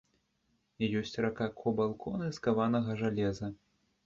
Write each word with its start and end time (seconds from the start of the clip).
Ёсць 1.01 1.19
ракако 1.25 1.75
балконы 1.81 2.31
з 2.39 2.43
каванага 2.47 2.97
жалеза. 3.05 3.53